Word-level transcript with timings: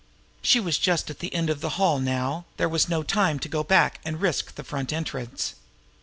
She 0.41 0.59
was 0.59 0.79
just 0.79 1.11
at 1.11 1.19
the 1.19 1.31
end 1.31 1.51
of 1.51 1.61
the 1.61 1.77
hall 1.77 1.99
now. 1.99 2.45
There 2.57 2.67
was 2.67 2.89
no 2.89 3.03
time 3.03 3.37
to 3.37 3.47
go 3.47 3.63
back 3.63 3.99
and 4.03 4.19
risk 4.19 4.55
the 4.55 4.63
front 4.63 4.91
entrance. 4.91 5.53